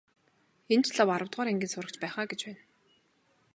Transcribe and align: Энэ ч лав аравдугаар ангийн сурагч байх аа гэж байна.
Энэ 0.73 0.85
ч 0.85 0.89
лав 0.97 1.09
аравдугаар 1.15 1.49
ангийн 1.51 1.71
сурагч 1.73 1.95
байх 1.99 2.15
аа 2.17 2.29
гэж 2.31 2.41
байна. 2.45 2.61